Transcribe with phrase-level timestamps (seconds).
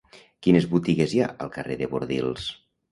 [0.47, 2.51] Quines botigues hi ha al carrer de Bordils?